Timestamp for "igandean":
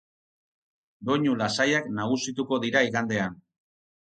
2.89-3.39